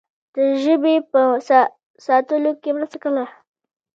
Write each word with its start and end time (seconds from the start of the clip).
د 0.35 0.37
ژبې 0.63 0.95
په 1.11 1.21
ساتلو 2.05 2.51
کې 2.61 2.69
مرسته 2.77 2.97
کوله. 3.03 3.25